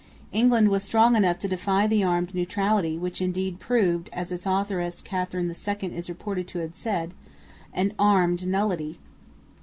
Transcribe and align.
England 0.31 0.69
was 0.69 0.81
strong 0.81 1.15
enough 1.15 1.37
to 1.37 1.47
defy 1.47 1.85
the 1.85 2.03
Armed 2.03 2.33
Neutrality, 2.33 2.97
which 2.97 3.21
indeed 3.21 3.59
proved, 3.59 4.09
as 4.11 4.31
its 4.31 4.47
authoress 4.47 4.99
Catherine 4.99 5.45
II 5.47 5.95
is 5.95 6.09
reported 6.09 6.47
to 6.47 6.57
have 6.57 6.75
said, 6.75 7.13
"an 7.71 7.93
armed 7.99 8.47
nullity." 8.47 8.97